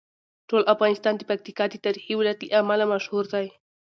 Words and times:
ټول 0.49 0.63
افغانستان 0.73 1.13
د 1.17 1.21
پکتیکا 1.29 1.65
د 1.69 1.75
تاریخي 1.85 2.13
ولایت 2.15 2.39
له 2.41 2.49
امله 2.61 2.85
مشهور 2.93 3.25
دی. 3.33 3.47